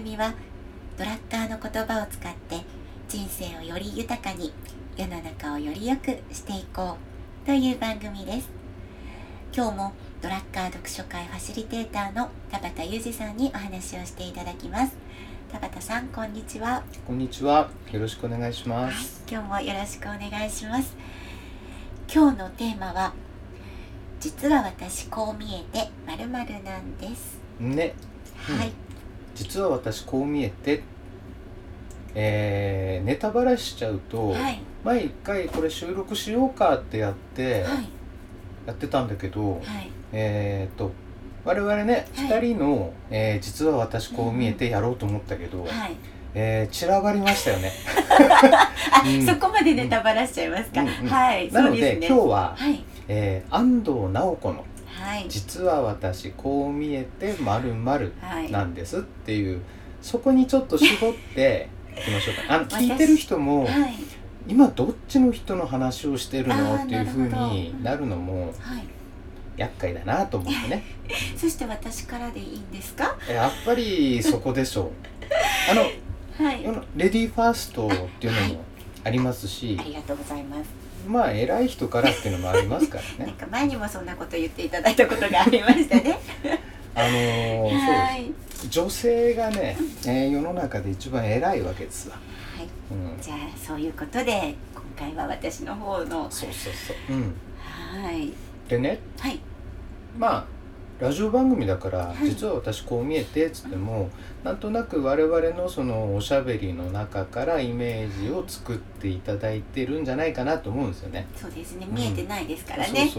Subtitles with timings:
[0.00, 0.34] 組は
[0.98, 2.60] ドラッカーの言葉を使って
[3.08, 4.52] 人生をより豊かに
[4.94, 6.98] 世の中をより良くしていこ
[7.42, 8.50] うという番組です。
[9.54, 14.94] 今日もドラッカー読書会ファシリテーターの田畑裕二さんにお話をしていただきます。
[15.50, 16.82] 田畑さんこんにちは。
[17.06, 17.70] こんにちは。
[17.90, 20.94] よろしくお願いしまはいす、、今日もよろしくお願いします。
[22.12, 23.14] 今日のテーマは
[24.20, 27.94] 実は私こう見えてまるなんです、ね。
[28.50, 28.58] うん。
[28.58, 28.85] はい
[29.36, 30.82] 実は私こう見えて
[32.14, 34.60] えーネタバラしちゃうと、はい。
[34.84, 37.88] 前一回これ収録しようかってやって、はい。
[38.66, 39.90] やってたんだけどはい。
[40.12, 40.90] えーっと
[41.44, 42.48] 我々ね、二はい。
[42.54, 45.96] 人の、えー実は私こう見えてやろうと思ったけど、はい。
[46.34, 47.70] えー散らばりましたよね。
[49.26, 51.08] そこまでネタバラしちゃいますか、うんうん。
[51.08, 51.52] はい。
[51.52, 52.06] なのでそうですね。
[52.08, 52.82] 今日は、はい。
[53.08, 54.64] えー安藤直子の
[55.00, 55.26] はい。
[55.28, 58.50] 実は私こう見えてまるまるはい。
[58.50, 59.60] なんですっていう
[60.02, 62.54] そこにちょっと絞って いきましょうか。
[62.54, 63.94] あの私聞いてる人もはい。
[64.48, 66.76] 今どっちの人の話をしてるの？
[66.76, 68.84] っていうふうになるのもはい。
[69.56, 70.82] 厄介だなと思ってね。
[71.36, 73.16] そして私からでいいんですか？
[73.28, 74.90] やっぱりそこでしょう。
[75.70, 75.82] あの
[76.46, 76.62] はい。
[76.96, 78.64] レディーファーストっていうのも
[79.04, 80.68] ありますしありがとうございます
[81.06, 86.18] まあ偉い人からっていうのもありますから なんねか前にもそんなこと言っていただいたことがありましたね。
[86.94, 88.68] あのーそうはいです。
[88.68, 89.76] 女性がね、
[90.06, 92.16] えー世の中で一番偉いわけですわ、
[92.56, 92.68] はい。
[92.90, 96.30] うん、じゃあそういうことで今回は私の方の。
[96.30, 97.34] そうそうそう、うん、
[98.02, 98.32] はい。
[98.68, 99.38] でねはい。
[100.18, 100.55] まあ
[100.98, 102.30] ラジオ番組だから、はい。
[102.30, 104.08] 実は私こう見えてっつっても
[104.42, 111.26] なんとなく我々のそのおしゃべりの中からイメージを作っていただいてるんじゃないかなと思うんですよね。
[111.36, 111.86] そうですね。
[111.86, 113.10] うん見えてないですからね、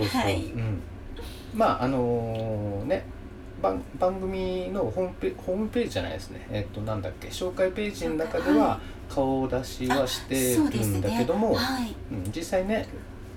[1.53, 3.05] まああのね
[3.61, 6.47] 番番組のホームペホームページじゃないですね。
[6.51, 7.27] えっとなんだっけ。
[7.27, 11.95] 紹介ページの中では顔出しはしてるんねだけども、はい。
[12.11, 12.87] うん、実際ね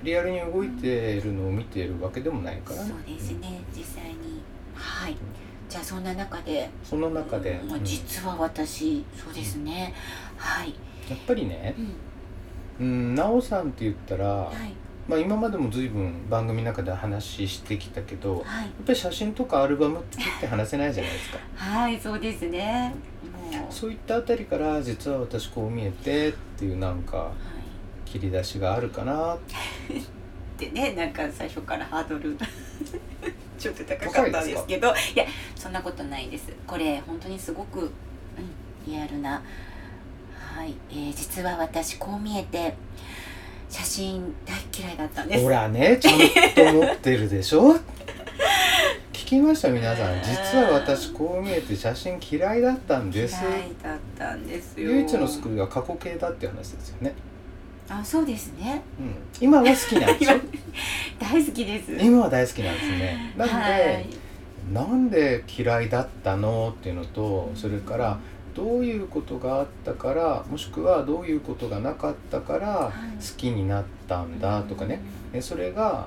[0.02, 3.60] リアルに動いてるのを見てるわけでもないからそうですね。
[3.74, 4.29] 実際に
[5.00, 5.16] はい。
[5.69, 7.84] じゃあそんな中でその中で、まあうん。
[7.84, 9.94] 実は私そうですね。
[10.37, 10.75] はい。
[11.09, 11.75] やっぱりね
[12.78, 12.87] うん。
[12.87, 14.72] うん、なおさんって言ったら、はい。
[15.09, 21.38] まあ、今までも随分番組の中で話してきたけどやっはいぱり写真とかアルバム作って話せないじゃないですか。
[21.56, 22.94] はいそうですね。
[23.53, 23.72] もう。
[23.72, 27.32] そういったあたりから実は私こう見えてっていうなんかは
[28.06, 28.09] い。
[28.11, 29.38] 切り出しがあるかな。
[30.59, 32.37] でねなんか最初からハードル
[33.60, 36.48] ちょっと高かったんですけどいやそんなことないです。
[36.66, 37.91] これ本当にすごく、うん、
[38.87, 39.43] リアルな。
[40.56, 42.75] はい、えー実は私こう見えて
[43.69, 45.44] 写真大嫌いだったんです。
[45.44, 47.76] ほらねちゃんと持ってるでしょ？
[49.12, 50.20] 聞きました皆さん。
[50.22, 53.37] 実は私こう見えて写真嫌いだったんです。
[53.41, 54.91] 嫌いだったんですよ。
[54.91, 57.15] 唯一の救いは過去形だって話ですよね、
[57.92, 58.82] あそうですね。
[59.00, 60.36] うん、今は好きなんでしょ？
[61.18, 61.92] 大好きです。
[62.00, 63.34] 今は大好きなんですね。
[63.36, 64.06] なんで、はい
[64.72, 66.72] なんで嫌いだったの？
[66.78, 68.18] っていうのとそれから
[68.54, 73.24] どういうことがあったからもしくはどういうことがなかったからい。
[73.24, 75.00] 好きになったんだとかね。
[75.32, 76.06] でそれが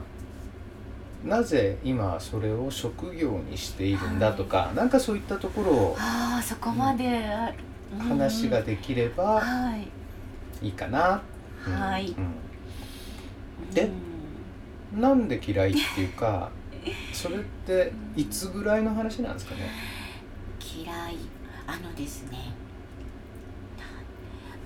[1.25, 7.21] なぜ今それを職業にしているんだとか、なんかそういったところをああそこまで、
[7.93, 8.07] うん。
[8.07, 9.75] 話ができればは
[10.61, 10.65] い。
[10.65, 11.32] いいかな、うん
[11.71, 12.15] はい。
[13.73, 13.89] でで
[14.95, 16.51] なんで嫌いっていうか
[17.13, 19.69] それっていつぐらいの話なんですかね？
[20.59, 21.17] 嫌い。
[21.65, 22.37] あのですね。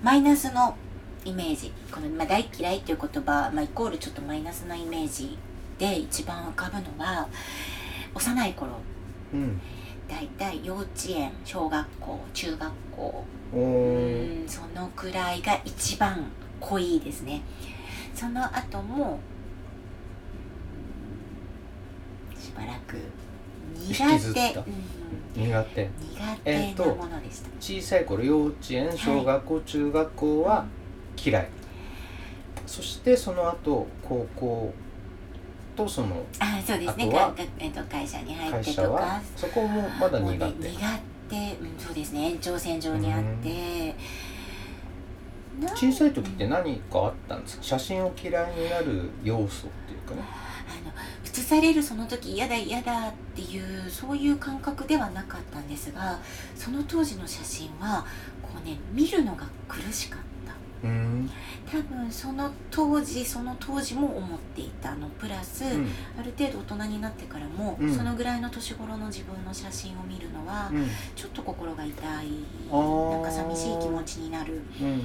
[0.02, 0.76] マイナスの
[1.24, 1.72] イメージ。
[1.92, 5.36] この、まあ、大嫌いっていう言葉、まあ、イコールちょっとマイナスのイメージ
[5.78, 7.28] で一番浮かぶのは
[8.14, 8.72] 幼い頃。
[9.32, 9.60] うん。
[10.08, 13.24] だいたい幼稚園小学校中学校。
[13.52, 16.24] おうーんそのくらいが一番
[16.60, 17.42] 濃いですね。
[18.14, 19.20] その後も
[22.32, 22.96] うんしばらく
[23.76, 23.94] 苦
[24.34, 24.54] 手、
[25.36, 25.42] うん。
[25.44, 25.90] 苦手。
[26.12, 30.66] 苦手なものでした、小さい頃幼稚園小学校、中学校は
[31.24, 31.48] 嫌い。
[32.66, 34.72] そしてその後高校
[35.76, 37.10] とそのあそうですね。
[37.14, 39.22] あえっと会社に入っ会てとか。
[39.36, 40.78] そこもまだ苦手、ね苦
[41.30, 42.32] 手、うん、そうですね。
[42.32, 43.94] 延長線上にあって
[45.74, 47.62] 小さい時って何かあったんですか？
[47.62, 50.22] 写真を嫌いになる要素っていうかね。
[50.68, 50.92] あの
[51.24, 56.18] 映されるその時嫌だ嫌だっていうそういう感覚ではなかったんですが
[56.54, 58.04] その当時の写真は
[58.42, 60.28] こうね見るのが苦しかった。
[60.86, 61.30] うん。
[61.70, 64.94] 多分その当時その当時も思っていた。
[64.94, 65.88] のプラス、うん。
[66.18, 67.94] ある程度大人になってからも、うん。
[67.94, 70.88] そのぐらいの年頃の自分の写真を見るのは、うん。
[71.14, 72.28] ちょっと心が痛い。
[72.70, 75.02] なんか寂しい気持ちになる、うん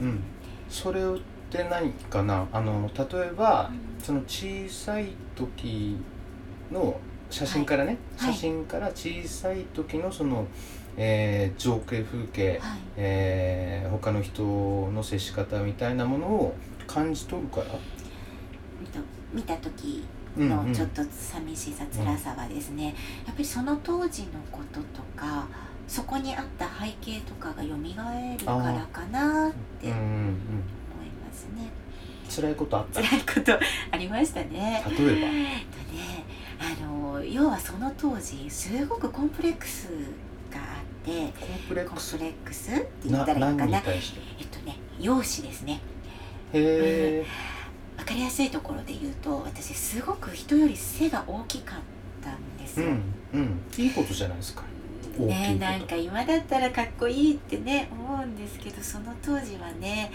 [0.00, 0.20] うん。
[0.68, 1.04] それっ
[1.50, 2.46] て何かな？
[2.52, 3.70] あの例えば
[4.02, 5.96] その小さい時
[6.72, 6.98] の
[7.30, 8.32] 写真からね、はい。
[8.32, 10.46] 写真から小さい時のその、
[10.96, 12.60] えー情景風景、はい。
[12.96, 16.54] えー他の人の接し方みたいなものを
[16.86, 17.66] 感じ取るから、
[19.32, 20.04] 見た時
[20.36, 22.94] のちょっと寂しさ、辛さはですね
[23.24, 25.46] やっぱりその当時のこととか
[25.88, 27.74] そこにあった背景とかが蘇る
[28.44, 31.70] からかなって思いますね。
[32.28, 33.00] 辛いことあった？
[33.02, 33.58] 辛いこと
[33.92, 34.84] ありましたね。
[34.98, 36.24] 例ええっとね
[36.58, 39.88] あの要はそば当時すごくコンプレックス
[40.50, 43.78] があってコンプレッコンクスプレックスって言なったらいいのかな。
[43.78, 45.80] えっとね容姿ですね。
[46.52, 47.26] へえ、
[47.98, 51.78] わかりやすいところで言うと私すごく人より背が大きかっ
[52.22, 53.02] たんですよ、うん
[53.34, 53.60] うん。
[53.76, 54.62] いいことじゃないですか
[55.22, 60.10] ねなんか今だったらかっこいいってね思うんですけどその当時はね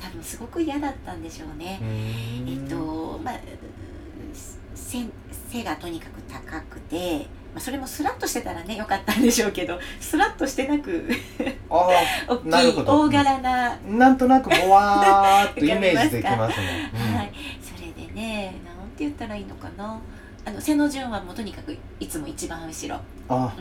[0.00, 3.34] 多分すごく嫌だったんでしょうね、えっとまあ
[4.74, 5.06] 背
[5.48, 11.08] 背がとにかく高くて、まあ、それもスラッとしてたらねよかったんでしょうけどスラッとしてなく
[11.70, 11.88] あ
[12.28, 13.00] 大きないるほど。
[13.02, 17.16] 大柄な、あなんとなくぼわーっとイメージできますね、うん。
[17.16, 17.32] はい。
[17.62, 19.98] それでねなんて言ったらいいのかな
[20.44, 23.00] あの背の順はもうとにかくいつも一番後ろ。
[23.28, 23.54] あ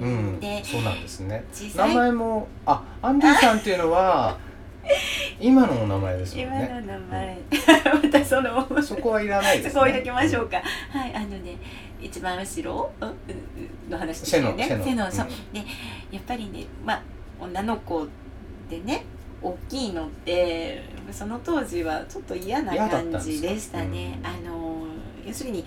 [0.00, 0.36] うん。
[0.36, 0.40] ん。
[0.40, 1.44] でそうなんですね。
[1.76, 4.36] 名前もあアンディさんっていうのは
[5.40, 7.38] 今のお名前ですもん今ねの名前、
[8.02, 9.70] またそのそこはいらないですね。
[9.70, 11.56] そこ置いときましょうか、はいあのね
[12.00, 12.90] 一番後ろ？
[13.00, 14.66] うんうんの話ですよね。
[14.68, 15.10] 背の背の。
[15.10, 15.26] そう。
[15.26, 15.52] うん。
[15.52, 15.66] で
[16.10, 17.02] やっぱりねまあ
[17.40, 18.06] 女の子
[18.68, 19.04] でね
[19.42, 24.18] 大きいのってその当時はちょっと嫌な感じでしたね。
[24.20, 24.86] うんあの
[25.26, 25.64] 要するに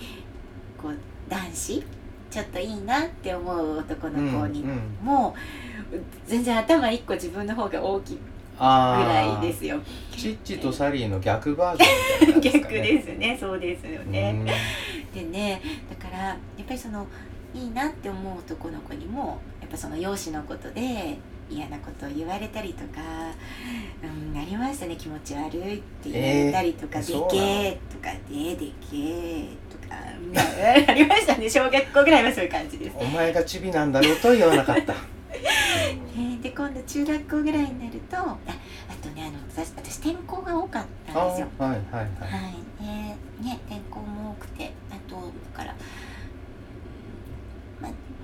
[0.81, 0.96] こう
[1.28, 1.84] 男子
[2.30, 5.06] ちょっといいなって思う男の子にうんうん。
[5.06, 5.36] も
[5.92, 5.98] う
[6.28, 8.22] 全然頭一個自分の方が大きいぐ
[8.60, 9.80] あらいーですよ。
[10.12, 14.36] チッチとサリーの逆バージョンみたいな 逆ですねそうですよね、
[15.16, 15.31] うん。
[15.31, 17.08] でねだからやっぱりその
[17.54, 21.18] いいなって思う男の子にもやっぱその容姿のことで
[21.50, 23.01] 嫌なことを言われたりとか、
[24.04, 30.38] うん、ありましたね気持ち悪いって言われたりとか、えーでけえとかででけえとか、うん
[30.90, 32.96] ありましたね小学校ぐらいはそういう感じです。
[33.00, 35.00] お前がチビなんだろうとは言わなかった、ね
[36.42, 38.38] で今度中学校ぐらいになるとあ
[38.90, 41.48] あとねあの私私転校が多かったんですよ。
[41.60, 42.84] あはいはいはい、はい、
[43.42, 45.75] でね転校も多くてあとだから、まあ、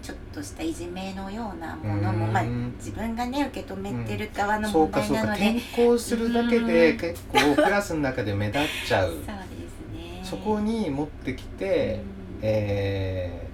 [0.06, 2.34] ちょっとしたいじめのようなものも、うん。
[2.34, 2.44] まあ、
[2.78, 9.10] 自分がね受け止めてる側の問そうかそうか題なので、転校するだけで結構クラスの中で目立っちゃう。
[9.10, 10.22] そうですね。
[10.22, 12.04] そこに持ってきて、
[12.42, 12.48] うん。
[12.48, 13.48] え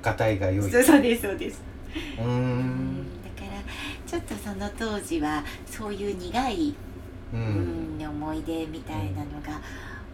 [0.00, 0.70] ー、がたいが良い。
[0.70, 1.60] そうそうですそうです、
[2.20, 2.60] うん。
[2.60, 3.60] ん、だから
[4.06, 6.74] ちょっとその当時はそういう苦い、
[7.34, 9.60] ううんん、思い出みたいなのが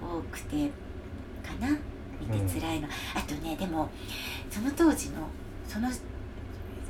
[0.01, 0.69] 多くて
[1.47, 1.77] かな。
[2.21, 3.89] 見て辛いの、あとねでも
[4.51, 5.29] その当時の
[5.69, 5.89] その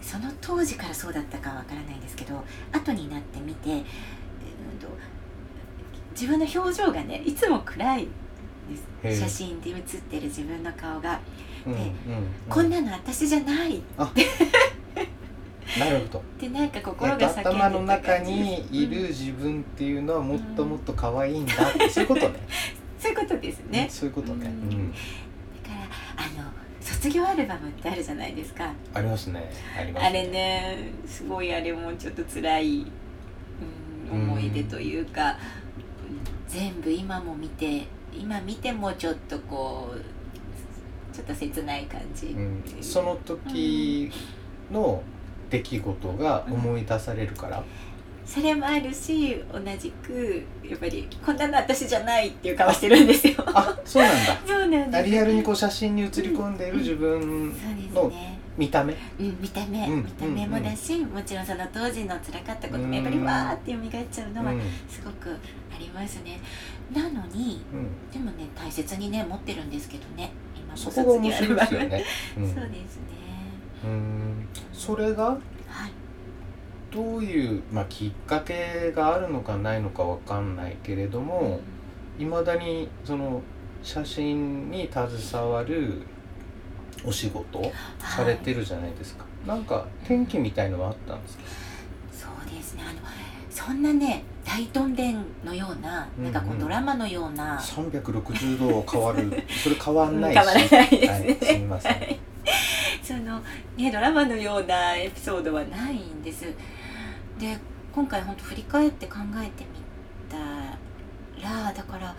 [0.01, 2.43] その当時からそうだったかわからないんですけど
[2.73, 3.83] 後になってみて、うん
[4.81, 4.89] と
[6.13, 8.09] 自分の表情がねいつも暗い
[9.03, 9.21] です。
[9.21, 11.21] 写真で写ってる自分の顔が、
[11.67, 11.89] うんうんうん。
[12.49, 13.81] こんなの私じゃないっ
[15.79, 16.23] なるほど。
[16.39, 22.35] てなんかえ心が叫ん頭の中にいる自分っていうのはもっともっと可愛いんだってそういうことね。
[22.99, 24.47] そういうことですね、うんそういうことね。
[24.47, 24.95] うん
[27.01, 28.73] 卒業アルバムってあるじゃないですか。
[28.93, 29.53] ありますね。
[29.79, 32.87] ありますあれねすごいあれもちょっと辛い、
[34.11, 35.37] うん、思い出というか、
[36.49, 42.65] 全部今も見て今見てもちょっとこうちょっと切ない感じ、うん。
[42.81, 44.11] その時
[44.73, 45.01] の
[45.51, 47.63] 出来事が思い出されるから
[48.29, 53.35] それもあるし同じくやっぱりこんなの私じゃないっていう顔してるんですよ。
[53.47, 54.37] あそうなんだ。
[54.47, 55.05] そうなんです。
[55.11, 57.21] リアルにこう写真に写り込んでいる自分
[57.59, 58.39] そうですのね。
[58.59, 58.93] 見た目。
[59.19, 64.61] うん、見た目、うん見た目もだし、もちろんその当時の辛かったこともやっぱりわーって蘇っちゃうのはうん。
[64.91, 66.39] すごくありますね。
[66.95, 68.13] なのにうん。
[68.13, 70.31] でもね大切にね持ってるんですけどね。
[70.55, 72.05] 今もそこが面白いですよね。
[72.37, 72.47] うん。
[72.55, 73.03] そうですね。
[73.85, 74.49] うん。
[74.75, 75.25] それが？
[75.25, 75.39] はい。
[76.91, 81.61] どういう、まあ、きっかけがあるのかないのかわかんないけれども
[82.19, 83.43] いまだにその
[83.83, 86.03] 写真に携わる
[87.05, 88.61] お仕事をされてる。
[88.61, 91.45] るじゃないですか、なんか転機みたいのはあったんですか、
[92.13, 92.83] そうですね。
[92.85, 92.99] あの
[93.49, 99.45] そんなね大どんでんのようななんかこうんううんドラマのような、360度変わる。
[99.63, 100.39] それ変わんないし。
[100.39, 101.09] 変わらないですね。
[101.09, 102.21] はい、すみません、は い
[103.09, 103.41] その
[103.77, 106.45] ねドラマのようなエピソードはないんです
[107.39, 107.59] で
[107.95, 109.81] 今回本当振り返って考えてみ
[110.29, 110.39] た
[111.49, 112.15] らだから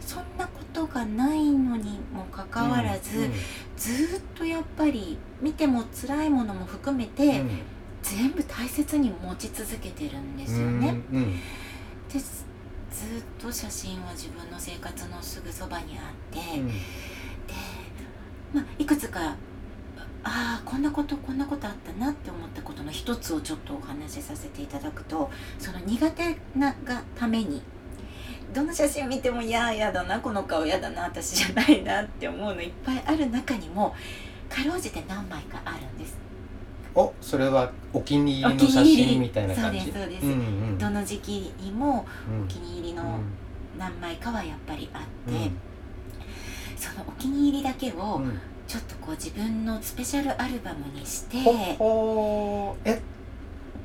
[0.00, 3.32] そんなことがないのにもかかわらず、うん
[3.76, 7.50] ずーっとやっぱり見ても辛いものも含めて、うん。
[8.02, 10.88] 全部大切に持ち続けてるんですようんね。
[11.12, 11.32] うん。
[12.12, 16.68] でずずっと写真は自分の生活のすぐそばにあって、うん。
[16.68, 16.74] で、
[18.52, 19.34] まあ、いくつか
[20.22, 27.62] ああこんなことこんなことあったなって思ったことの一つをちょっとお話しさせていただくとその苦手ながために
[28.52, 33.94] どの写真見てもいややだなこの顔やだな私じゃないなって思うのいっぱいある中にも
[34.48, 36.18] かろうじて何枚かあるんです。
[36.92, 39.80] おそれはお気に入りの写真みたいな感じ？
[39.80, 40.26] そうですそうです。
[40.26, 40.78] んうん。
[40.78, 42.44] どの時期にもうん。
[42.44, 43.20] お気に入りの
[43.78, 45.56] 何枚かはやっぱりあって、うん。
[46.76, 53.02] そのお気に入りだけをうんちょっとこう自分のスペシャルアルバムにして、ほえ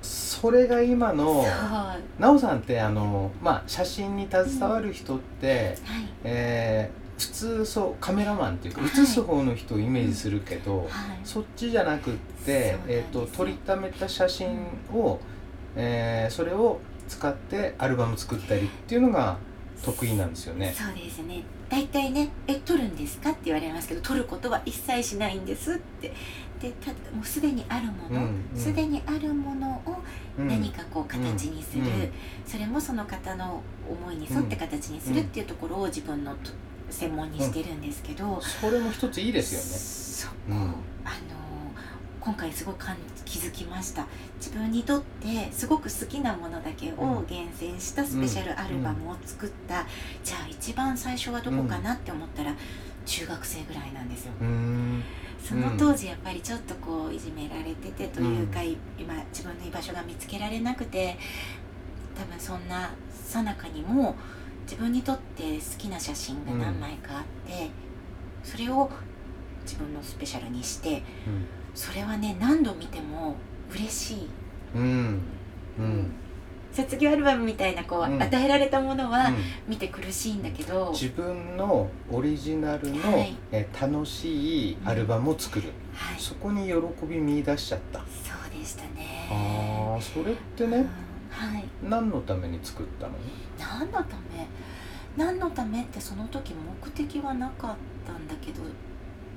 [0.04, 6.10] それが今のはなおさんってあのまあ写真に携わる人って、い。
[6.24, 8.89] えー普通そうカメラマンっていうかはい。
[8.92, 10.88] 写す方の人をイメージするけど、はい。
[11.24, 12.13] そっちじゃなくっ
[12.46, 15.20] て、えー、と撮りためた写真を、
[15.75, 19.38] えーそれを使ってアルバム作ったりっていうのが
[19.84, 20.75] 得意なんですよね。
[20.77, 26.13] そうですね大体ね「え撮るんですか?」って言われますけど撮ることは一切しないんですって。
[26.62, 28.57] でたもうすでにあるもうんのうん。
[28.57, 30.01] すで、にあるものを
[30.39, 30.48] うん。
[30.48, 32.12] 何かこう形にする、うんうん。
[32.48, 36.51] それもその方の思いに沿って形にするっていうところを自分のと
[36.89, 40.57] 専門にしてるんですけど、それも一ついいですそこ、うん。
[40.57, 40.75] あの
[42.25, 44.08] 今回すごい感気づきました。
[44.38, 49.86] 自分にとってすごく好きなものだけを厳選したスペシャルアルバムを作った、
[50.24, 52.55] じゃあ一番最初はどこかなって思ったら
[53.05, 54.32] 中学生ぐらいなんですよ。
[55.39, 61.20] その当時やっぱりちょっとこういじめられててというか、い今自分の居場所が見つけられなくて
[62.17, 64.15] 多分そんなさなかにも
[64.63, 67.70] 自分にとって好きな写真が何枚かあって、
[68.44, 68.89] それを
[69.63, 71.03] 自分のスペシャルにして
[71.75, 73.36] それはね何度見ても
[73.72, 74.29] 嬉しい。
[74.74, 74.82] うん。
[74.82, 75.22] うん。
[75.77, 76.12] うん。
[76.72, 78.22] 卒業アルバムみたいなこう、うん。
[78.22, 79.36] 与えられたものはうん。
[79.67, 83.36] 見て苦しいんだけど、自分のオリジナルの、はい。
[83.51, 86.20] えー楽しいアルバムを作る、はい。
[86.20, 86.74] そこに喜
[87.05, 89.29] び見出しちゃった、そうでしたね。
[89.29, 90.72] ああそれってうん。
[90.72, 90.86] ね
[91.29, 91.63] はい。
[91.84, 93.13] 何のために作ったの？
[93.58, 94.48] 何のため？
[95.17, 98.62] 何のためってその時目的はなかったんだけど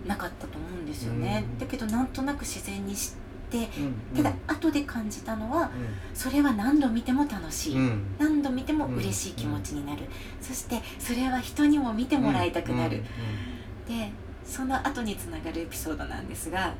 [0.06, 1.58] なかったと思うんですよね、うん。
[1.58, 3.68] だけどなんとなく自然に知って
[4.12, 5.70] うんただ後で感じたのは
[6.12, 7.76] それは何度見ても楽しい、
[8.18, 10.02] 何度見ても嬉しい気持ちになる、
[10.40, 13.02] そしてそれは人にも見てもらいたくなる、
[13.88, 14.12] で
[14.44, 16.74] その後につながるエピソードなんですが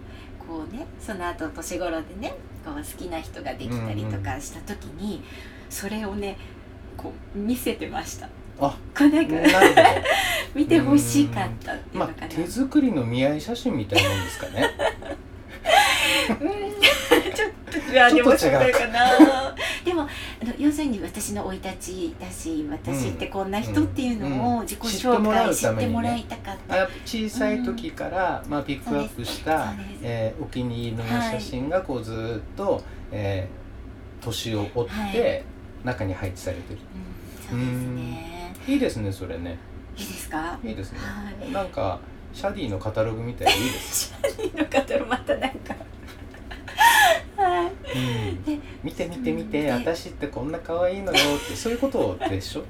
[0.47, 2.35] こうねその後年頃でね
[2.65, 5.23] こう好きな人ができたりとかした時に、
[5.71, 6.37] それをね
[6.99, 8.29] こう見せてました。
[8.61, 8.77] あ
[10.55, 14.71] 見てほしかったっていうまあのかな、手作りの見合い写真みたいなもんですかね。
[16.29, 16.49] う ん
[17.35, 17.51] ちょっ
[17.87, 19.55] といやでもそうだかな。
[19.85, 33.69] でもあの要するに私の生い立ちだし私ってこんな人っていうのを自己紹介知ってもらいたかった、小さい時から、まあ、ピックアップしたえーお気に入りの写真がこうずーっと、えー
[34.21, 35.45] 年を追って、はい。
[35.85, 36.81] 中に配置されてる。
[37.53, 38.55] うん、そうですね。
[38.67, 39.57] いいですねそれね
[39.99, 40.59] いいですか？
[40.65, 41.53] いいですね、はい。
[41.53, 41.99] なんか
[42.33, 45.75] シャディのカタログみたいでいいです、いいのかとまたなんか。
[47.37, 47.65] は
[47.95, 48.43] いうん。
[48.45, 52.65] で見て見て見てで私ってこんな可愛いのよってそういうことでしょ？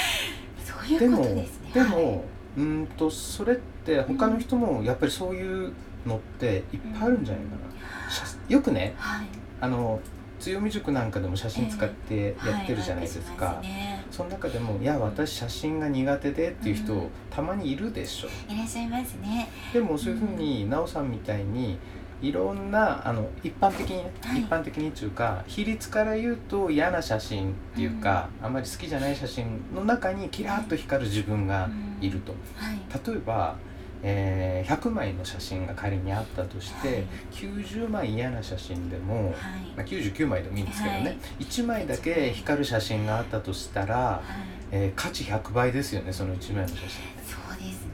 [0.64, 1.70] そういうこでもとですね。
[1.74, 2.24] でも、
[2.56, 5.72] うーんとそれって他の人もやっぱりそういう
[6.06, 9.26] のっていっぱいあるんじゃないかな、写よくねはい。
[9.60, 10.00] あの
[10.38, 17.08] 強み塾なんかでも写真使ってやってるじゃないですか、はい、ね、その中でも「いや私写真が苦手で」っていう人、うん。
[17.30, 18.28] たまにいるでしょ。
[18.52, 19.48] いらっしゃいますね。
[19.72, 21.78] でもそういうふうに奈緒さんみたいに
[22.20, 24.40] いろんなあの一般的にね、はい。
[24.40, 32.78] 一般的にっていうか比率から言うと嫌な写真っていうか、あまり好きじゃない写真の中にキラッと光る自分がいると、はい。
[33.06, 33.56] 例えば、
[34.02, 37.04] えー100枚の写真が仮にあったとして、はい。
[37.32, 39.34] 90枚嫌な写真でも、はい。
[39.76, 41.18] まあ、99枚でもいいんですけどね、はい。
[41.40, 44.50] 1枚だけ光る写真があったとしたら、はい。
[44.72, 46.88] えー価値100倍ですよねその1枚の写真。
[47.26, 47.90] そうですね。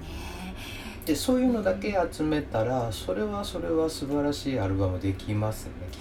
[1.06, 6.00] でそういうのだけ集めたらそれはそれは素晴らしいアルバムできますねきっ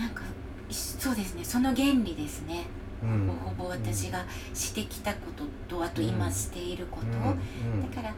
[0.00, 0.22] なんか
[0.70, 1.44] そそうですね。
[1.44, 2.64] その原理ですね、
[3.02, 3.28] うん。
[3.44, 5.44] ほぼ私がしてきたこと
[5.76, 7.90] とあとうん今していること、うん。
[7.90, 8.14] だから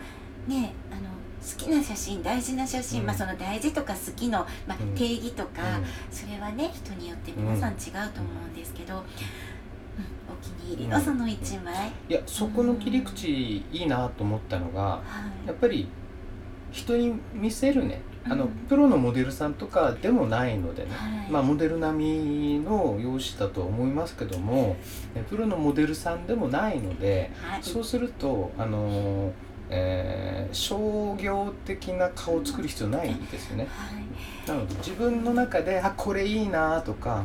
[0.47, 1.03] ねあの
[1.41, 3.07] 好きな写真大事な写真、うん。
[3.07, 4.95] まあその大事とか好きの、まあうん。
[4.95, 5.85] 定義とか、うん。
[6.11, 9.03] それはね人によって皆さん違うと思うんですけど、うん
[10.29, 15.03] お気に入りのうんその一枚、いやそこの切り口いいなと思ったのがは
[15.45, 15.47] い。
[15.47, 15.89] やっぱり
[16.73, 18.03] 人に見せるね。
[18.29, 21.31] あのうんプロのモデルさんとかでもないのでね、はい。
[21.31, 24.77] まあモデル並みの容姿だとは思いますけども
[25.15, 27.63] えプロのモデルさんでもないのではい。
[27.63, 29.31] そうするとあのー
[29.71, 33.67] えー商業的な顔を作る必要ないんですよね。
[33.69, 34.49] はい。
[34.49, 37.25] なので自分の中であこれいいなとか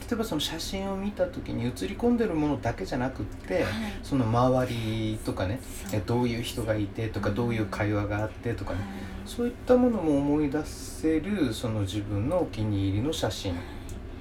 [0.00, 3.64] 例えばその写真を見た時に写り込んでるものだけじゃなくってはい。
[4.02, 5.60] その周りとかね
[6.06, 7.34] どういう人がいてとかうん。
[7.34, 8.80] どういう会話があってとかね。
[8.80, 8.88] はい。
[9.26, 13.54] そういったものも思い出せるその自分のお気に入りの写真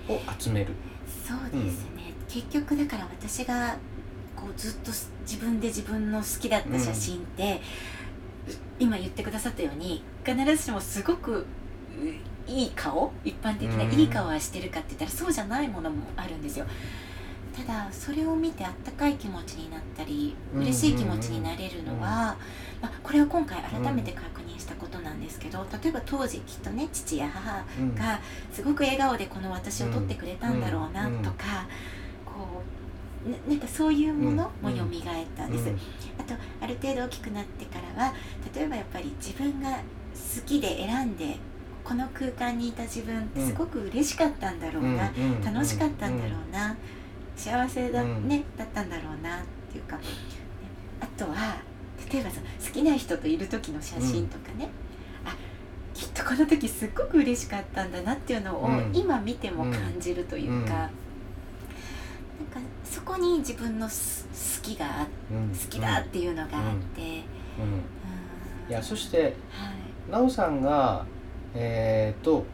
[0.07, 0.73] を集める。
[1.25, 3.75] そうですね、結局だから私が
[4.37, 4.91] こうずっと
[5.21, 7.59] 自分で自分の好きだった写真って、
[8.79, 11.45] 今言ってくださったように必ずしもすごくう
[12.49, 13.91] いい顔一般的なうん。
[13.91, 16.65] いい顔はしてるかって言ったらそうじゃないものもあるんですよ。
[17.57, 22.37] ただそれを見てあったかい気持ちになったりうん嬉しい気持ちになれるのは、
[22.79, 27.95] まあ、これは今回改めて確認したことなんですけど例えば当時きっとね父や母うん。
[27.95, 28.19] が
[28.53, 31.96] すごく笑顔でこの私を撮ってくれたんだろうなうんとか、こう
[33.27, 34.77] ななんかそういうものも蘇っ
[35.35, 35.79] たんです、うん。
[36.19, 38.13] あとある程度大きくなってからは
[38.55, 39.77] 例えばやっぱり自分が好
[40.45, 41.37] きで選んで
[41.83, 46.75] この空間にいた自分ってすごく嬉しかったんだろうな、うんうん楽しかったんだろうな、
[47.35, 48.27] 幸せだ,、うん。
[48.27, 50.03] ね、だったんだろうなっていうか、ね
[50.99, 51.57] あとは
[52.11, 54.69] 例えばその好きな人といる時の写真とかね、
[55.25, 55.35] あ
[55.93, 58.91] きっとこの時すっごく嬉しかったんだなっていうのをうん。
[58.93, 61.06] 今見ても感じるというか、うん
[62.39, 65.49] なんかそこに自分のす好きがあうん。
[65.49, 67.07] 好きだっていうのがあって、うん。
[67.07, 67.21] うん。
[68.69, 70.11] いやそしてはい。
[70.11, 71.05] なおさんが
[71.55, 72.45] えー、と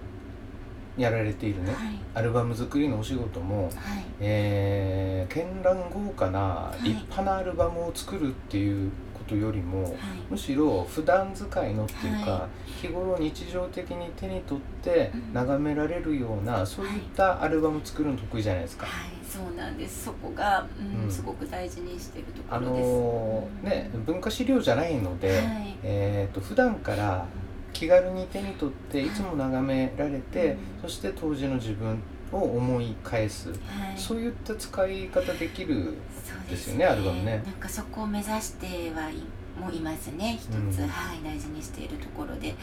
[0.97, 1.99] やられているねはい。
[2.13, 3.73] アルバム作りのお仕事もはい。
[4.19, 6.83] えー、絢爛豪華ない。
[6.83, 9.93] 立派なアルバムを作るっていうことよりも、はい。
[10.29, 12.47] むしろ普段使いのっていうか、は
[12.81, 15.33] 日頃日常的に手に取ってうん。
[15.33, 18.85] 眺められるような、そういったアルバム作るの得意じゃないですか。
[18.85, 20.05] はい、そうなんです。
[20.05, 21.11] そこが、うんうん。
[21.11, 22.89] すごく大事にしているとこあろです。
[22.89, 25.77] のーね文化資料じゃないので、はい。
[25.83, 27.25] えー、と普段から
[27.71, 30.57] 気軽に手に取っていつも眺められて、うん。
[30.81, 31.99] そして当時の自分
[32.33, 33.57] を思い返す、はい、
[33.97, 35.93] そういった使い方できる
[36.23, 36.85] そうですよね。
[36.85, 37.43] アルバムね。
[37.45, 39.15] なんかそこを目指してはい
[39.59, 40.37] もいますね。
[40.39, 40.87] 一つ、うん。
[40.87, 42.55] はい大事にしているところで、うん。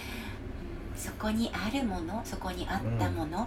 [0.97, 3.47] そこにあるもの、そこにあったもの、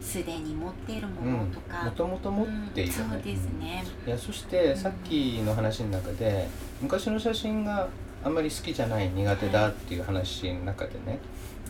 [0.00, 2.98] すで、に持っているものとか、もともと持っている、ね。
[2.98, 3.10] うん。
[3.10, 3.84] そうですね。
[4.06, 6.48] いやそしてさっきの話の中で
[6.80, 7.88] 昔の写真が
[8.24, 11.18] あんまり好きじゃない苦手だっていう話の中でね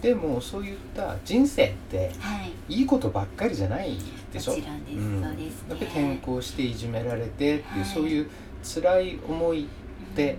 [0.03, 3.97] でもそういった人生ってはい、いいことばっかりじゃない
[4.33, 4.53] でしょ？
[4.53, 4.97] もちろんです。
[4.97, 5.69] うんそうですね。
[5.71, 7.85] やっぱり転校していじめられてっていう、はい。
[7.85, 8.31] そういう
[8.63, 9.67] 辛い思い
[10.15, 10.37] で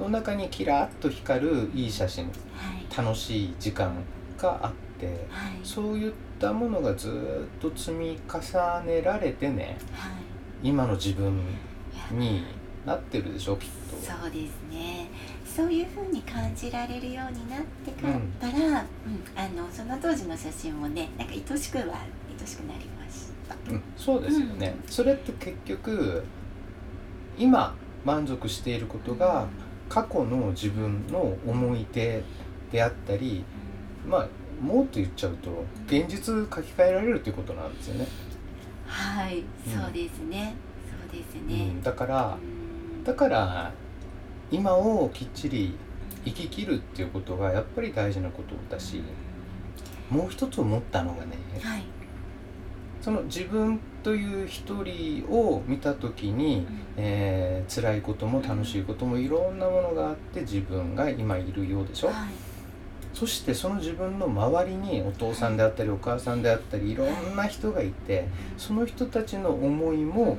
[0.00, 0.04] うん。
[0.06, 3.94] の中にキラッと光るいい写真はい、楽しい時間
[4.36, 10.68] があってはい、そういったものがずっと積み重ねられてねはい。
[10.68, 11.40] 今の自分
[12.12, 12.44] に
[12.84, 13.96] なってるでしょきっと。
[13.96, 15.08] そうですね
[15.56, 18.84] そういうふうに感じられるようになってから、うん。
[19.34, 21.84] あのその当時の写真もねなんか愛しくは
[22.38, 23.54] 愛しくなりました。
[23.70, 26.24] うん、そうですよね、それって結局
[27.38, 29.46] 今満足していることが
[29.88, 32.22] 過去の自分の思い出
[32.70, 33.42] であったり
[34.06, 34.28] まあ
[34.62, 38.06] もっと言っちゃうと現実書き換えられるっていうことなんですよね、
[38.86, 39.44] はい、うん。
[39.82, 40.54] そうですね。
[41.10, 43.04] そうですうねん、だからうん。
[43.04, 43.72] だから
[44.50, 45.74] 今をきっちり
[46.24, 49.02] 生き切るっていうことがやっぱり大事なことだし
[50.10, 51.82] もう一つ思ったのがねはい、
[53.00, 62.16] その自分という一人を見た時に、えー辛いことも楽しいこともいろんなものがあって自分が今いるようでしょ、はい。
[63.12, 70.36] そしてその自分の周りにお父さんであったりお母さんであったりいろんな人がいてその人たちの思いも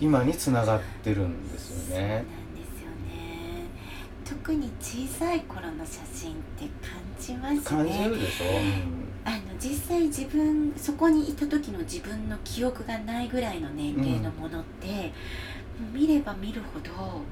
[0.00, 2.24] 今につながってるんですよね。
[4.28, 7.60] 特に小さい頃の写真って感じますね。
[7.62, 8.44] 感じるでしょ、
[9.24, 15.12] あの実際自分そこにいた時の自分の記憶がないぐらいの年齢のものって、
[15.94, 17.22] 見れば見るほど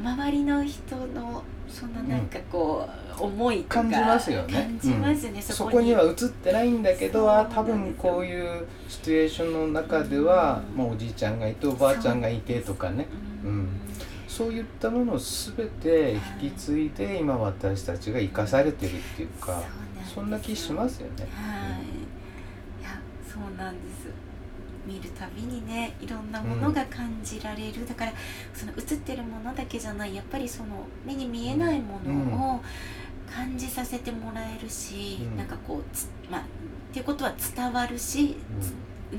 [0.00, 2.88] 周りの人のそんななんかこ
[3.18, 4.52] う、思いとか感じますよね。
[4.52, 10.78] 感じますね、そそここには映ってないんだけどあ多分こういうシチュエーションの中では、うん。
[10.78, 13.08] まあ、おじいちゃんがいておばあちゃんがいてとかね。
[13.44, 13.50] うん。
[13.50, 13.68] うん
[14.30, 19.60] そういったものを全て引き継いで今私たちが生かされてるっていうか
[20.14, 21.26] そんな気しますすよね。
[21.34, 21.82] はい。
[22.80, 24.08] いやそうなんです。
[24.86, 28.12] 見るたびにねいろんなものが感じられる、だから
[28.54, 32.60] その映ってるものだけじゃないやっぱりその目に見えないものを
[33.30, 35.36] 感じさせてもらえるし、うん。
[35.36, 35.46] なん。
[35.48, 36.44] かこうつまあっ
[36.92, 38.70] ていうことは伝わるし、つ
[39.14, 39.18] ね、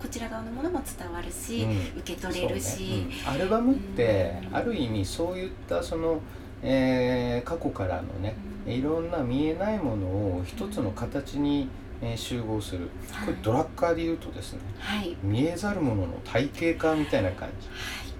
[0.00, 2.00] こちら側のものも伝わるし、うん。
[2.00, 3.06] 受け取れるし、ね。
[3.26, 3.34] うん。
[3.34, 4.56] アルバムってうん。
[4.56, 6.20] ある意味そういったその、
[6.62, 8.34] えー過去からのね
[8.66, 8.72] うん。
[8.72, 11.68] いろんな見えないものを一つの形に、
[12.00, 12.88] えー集合する。
[13.24, 15.16] これドラッカーで言うとですねはい。
[15.22, 17.68] 見えざるものの体系化みたいな感じ。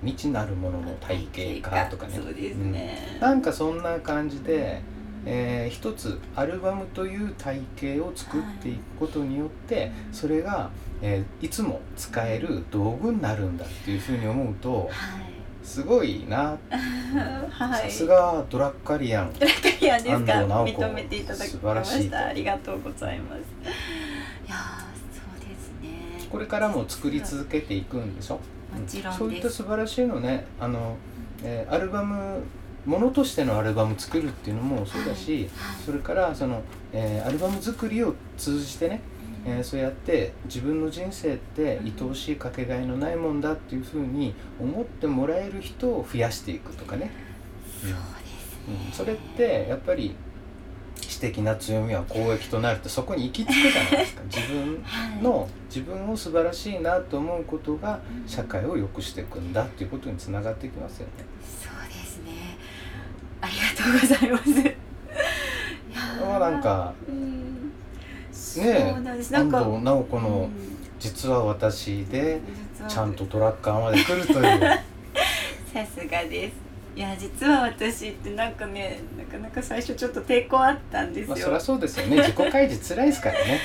[0.01, 2.15] 未知なるものの体系化とかね。
[2.15, 3.21] そうですね、うん。
[3.21, 4.81] なんかそんな感じで、
[5.27, 10.71] えー一つアルバムという体系を作っていくことによってそれが、
[11.03, 14.91] えーいつも使える道具になるんだっていうふうに思うとはい。
[15.63, 16.57] すごいな。
[17.51, 17.91] はい。
[17.91, 19.33] さすがドラッカリアン。
[19.39, 20.65] ドラッカリアンですか？
[20.65, 23.39] 認めていただき素晴まらしたありがとうございます。
[23.39, 23.43] い
[24.49, 24.59] やー
[25.13, 26.27] そうですね。
[26.31, 28.37] これからも作り続けていくんでしょ？
[28.37, 28.41] も
[28.87, 29.19] ちろんです。
[29.19, 30.47] そういった素晴らしいのね。
[30.59, 30.97] あの、
[31.43, 32.43] えーアルバム
[32.87, 35.83] ものとしてのアルバム作るっていうのもそうだし、はい。
[35.85, 36.63] それからその、
[36.95, 39.03] えーアルバム作りを通じてね、
[39.47, 47.11] えーそうやって自分の人生って愛おしいかけがえのないもんだっていうふうに思ってもらえる人を増やしていくとかね、
[47.81, 47.95] そうです
[48.69, 50.15] ね、うん、それってやっぱり
[51.01, 54.23] 私的な強みは公益となるってそこに行き着くじゃないですか。
[54.31, 55.23] 自分はい。
[55.23, 58.29] の自分を素晴らしいなと思うことがうん。
[58.29, 61.13] 社会を良くしていくんだっていうことにつながっていきますよね。
[61.63, 62.33] そうですね。
[63.41, 64.51] ありがとうございます。
[64.61, 64.65] い
[65.95, 67.58] やーまあなんかうん
[68.59, 69.01] ね。
[69.05, 69.33] なんです。
[69.33, 70.79] なんか安藤直子のうん。
[70.99, 72.41] 実は私で
[72.89, 74.61] ちゃんとトラッカーまで来るという。
[75.73, 76.69] さすがです。
[76.97, 82.17] いや実は私ってなんかねなかなか最初ちょっと抵抗あったんですよ、まあそりゃそうですよね。
[82.17, 83.61] 自己開示辛いですからね。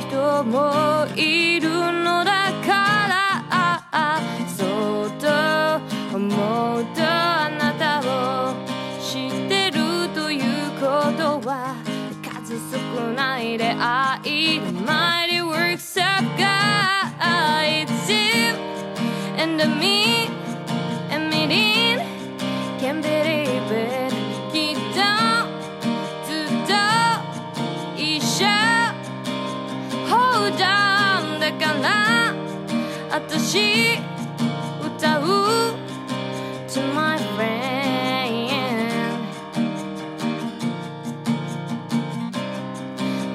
[0.01, 5.27] 人もいるのだからそうと
[6.15, 8.53] 思うとあなたを
[9.01, 11.75] 知ってるということは
[12.43, 12.77] 数少
[13.13, 16.45] ない出会い The mighty works of God
[17.63, 18.55] It's you
[19.37, 20.29] and me
[21.09, 21.99] and me in
[22.79, 23.36] Can't believe
[33.17, 33.97] 私
[34.79, 35.23] 歌う
[36.67, 38.47] To my friend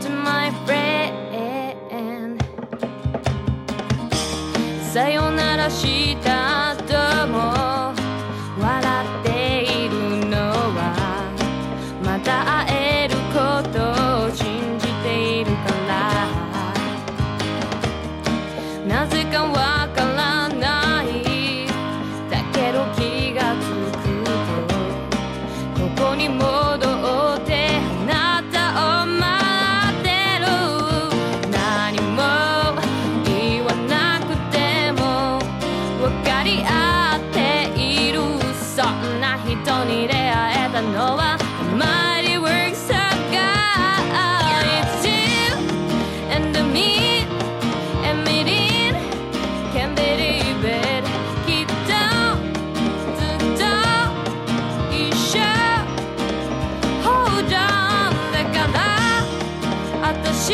[0.01, 2.39] To my friend
[4.93, 6.52] さよならした